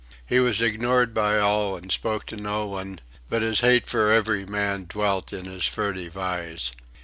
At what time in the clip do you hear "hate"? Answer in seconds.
3.59-3.85